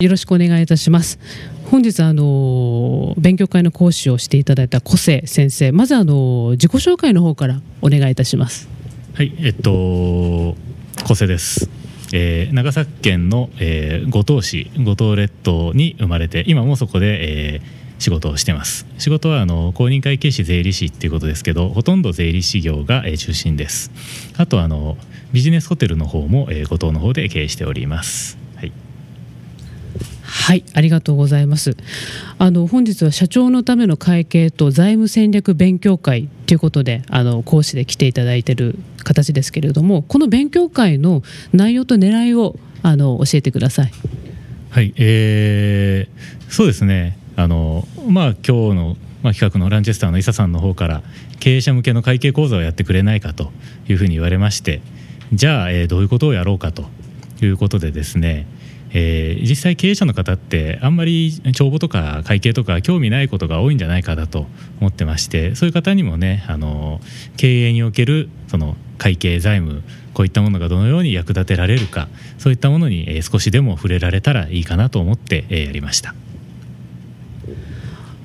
[0.00, 1.18] よろしくお願いいたします。
[1.72, 8.68] 本日あの勉強会の講師をしていただいた小瀬先生、まずあの自己紹介の方からお願いいたします。
[9.14, 9.70] はい、えっと
[11.04, 11.68] 小瀬です。
[12.12, 17.62] えー長崎県の、えー五島市五島列島に生まれて今もそこで、えー
[17.98, 23.90] 仕事をしてます仕事はあの公認会計士税理士っていうことですけどほとんど税理士業が、えー中心です
[24.36, 24.96] あとあの
[25.32, 28.38] ビジネスホテルの方も、えー五島の方で経営しております
[30.30, 31.74] はい、ありがとうございます。
[32.38, 41.22] あの本日は社長のための会計と財務戦略勉強会ということで、あの講師で来ていただいている形ですけれども、この勉強会の
[41.54, 43.92] 内容と狙いをあの教えてください。
[44.70, 51.02] はい、えーそうですねあのまあ今日の、まあ、企画のランチェスターの伊佐さんの方から
[51.40, 53.52] 経営者向けの会計講座をやってくれないかと
[53.88, 54.80] いうふうに言われまして
[55.32, 56.86] じゃあ、えーどういうことをやろうかと
[57.42, 58.46] いうことでですね
[58.92, 64.46] えー実際経営者の方ってあんまり帳簿とか会計とか興味ないことが多いんじゃないかだと
[64.80, 67.00] 思ってましてそういう方にもねあの
[67.36, 69.82] 経営におけるその会計財務
[70.14, 76.14] こういったものがどのように役立てられるかそういったものに、少しでも触れられたらいいかなと思って、えーやりました。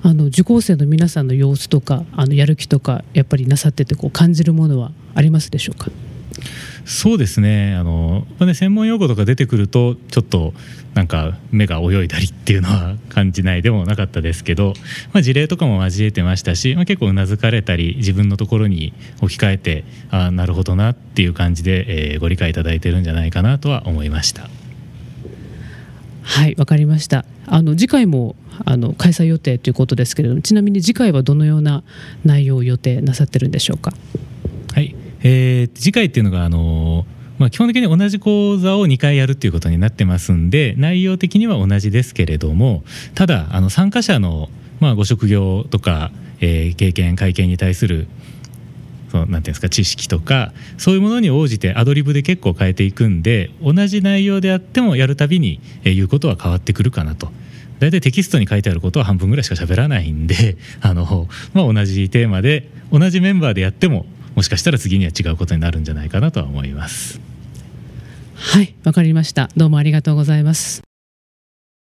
[0.02, 5.92] あの受講生の皆さんの様子とか、あのやる気とかやっぱりなさっててこう感じるものはありますでしょうか？
[6.86, 10.54] そうですねあの、まあね、専門用語とか出てくるとちょっと
[10.94, 14.74] なんか目が泳いだりっていうのは 感じないでもなかったですけど、
[15.14, 24.50] まあ、事例とかも交えてましたし、まあ、結構うなずかれたり自分のところに置き換えてあなるほどなっていう感じで、えーご理解いただいてるんじゃないかなとは思いました。
[26.22, 27.26] はい、わかりました。
[27.46, 31.84] あの次回もあの開催予定ということですけれども、ちなみに次回はどのような
[32.24, 33.94] 内容を予定なさってるんでしょうか？
[35.24, 37.06] えー次回っていうのがあの
[37.40, 42.84] まあ、基本的に同じ講座を2回やるっていうことになってますんで内容的には同じですけれども
[43.16, 48.08] ただあの参加者の、まあ、ご職業とか、えー経験会計に対する
[49.10, 57.30] そのなんていうんですか知識とかそういうものに応じてアドリブで結構変えていくんで同じ内容であってもやるたびに、えー言うことは変わってくるかなと。
[57.80, 64.06] 大体テキストに書いてあることは半分ぐらいしか喋らないんであの、まあ、同じテーマで同じメンバーでやっても
[64.36, 67.20] もしかしたら次には違うことになるんじゃないかなとは思います。
[68.36, 69.50] はい、わかりました。
[69.56, 70.93] どうもありがとうございます。